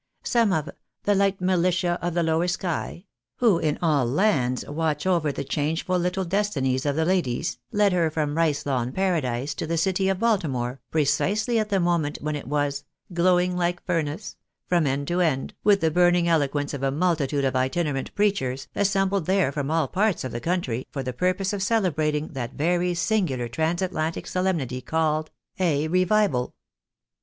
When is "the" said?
1.03-1.13, 2.15-2.23, 5.31-5.43, 6.95-7.03, 15.81-15.91, 20.31-20.39, 21.03-21.13